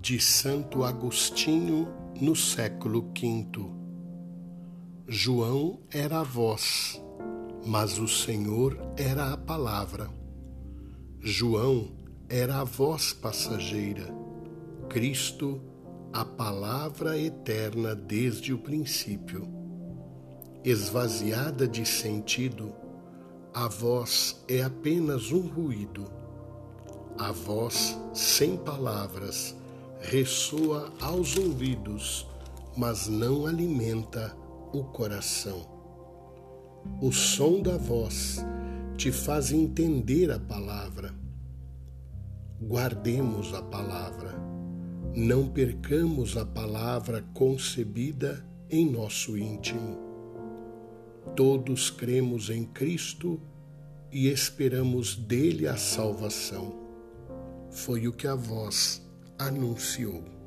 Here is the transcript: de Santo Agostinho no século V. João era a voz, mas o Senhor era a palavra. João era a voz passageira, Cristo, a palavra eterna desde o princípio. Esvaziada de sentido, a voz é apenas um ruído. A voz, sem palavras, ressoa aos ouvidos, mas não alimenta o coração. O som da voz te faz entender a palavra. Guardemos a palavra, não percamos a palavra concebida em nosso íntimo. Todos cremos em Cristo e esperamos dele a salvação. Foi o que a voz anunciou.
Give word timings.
de 0.00 0.20
Santo 0.20 0.84
Agostinho 0.84 1.88
no 2.20 2.36
século 2.36 3.02
V. 3.12 3.48
João 5.08 5.80
era 5.90 6.20
a 6.20 6.22
voz, 6.22 7.02
mas 7.66 7.98
o 7.98 8.06
Senhor 8.06 8.78
era 8.96 9.32
a 9.32 9.36
palavra. 9.36 10.08
João 11.20 11.90
era 12.28 12.60
a 12.60 12.64
voz 12.64 13.12
passageira, 13.12 14.14
Cristo, 14.88 15.60
a 16.12 16.24
palavra 16.24 17.18
eterna 17.18 17.94
desde 17.94 18.52
o 18.52 18.58
princípio. 18.58 19.48
Esvaziada 20.64 21.66
de 21.66 21.84
sentido, 21.84 22.72
a 23.52 23.66
voz 23.66 24.44
é 24.46 24.62
apenas 24.62 25.32
um 25.32 25.40
ruído. 25.40 26.04
A 27.18 27.32
voz, 27.32 27.98
sem 28.14 28.56
palavras, 28.56 29.56
ressoa 30.00 30.92
aos 31.00 31.36
ouvidos, 31.36 32.26
mas 32.76 33.08
não 33.08 33.46
alimenta 33.46 34.36
o 34.72 34.84
coração. 34.84 35.66
O 37.00 37.12
som 37.12 37.60
da 37.60 37.76
voz 37.76 38.44
te 38.96 39.10
faz 39.10 39.52
entender 39.52 40.30
a 40.30 40.38
palavra. 40.38 41.14
Guardemos 42.60 43.54
a 43.54 43.62
palavra, 43.62 44.34
não 45.14 45.48
percamos 45.48 46.36
a 46.36 46.44
palavra 46.44 47.24
concebida 47.34 48.44
em 48.70 48.90
nosso 48.90 49.36
íntimo. 49.36 49.98
Todos 51.36 51.90
cremos 51.90 52.50
em 52.50 52.64
Cristo 52.64 53.40
e 54.10 54.28
esperamos 54.28 55.14
dele 55.14 55.68
a 55.68 55.76
salvação. 55.76 56.74
Foi 57.70 58.08
o 58.08 58.12
que 58.12 58.26
a 58.26 58.34
voz 58.34 59.07
anunciou. 59.38 60.37